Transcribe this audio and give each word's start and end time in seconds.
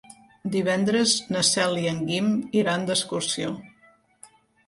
Divendres 0.53 1.11
na 1.35 1.43
Cel 1.49 1.77
i 1.83 1.85
en 1.91 2.01
Guim 2.09 2.31
iran 2.61 2.87
d'excursió. 2.87 3.51